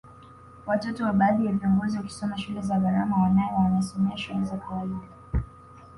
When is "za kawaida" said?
4.45-4.99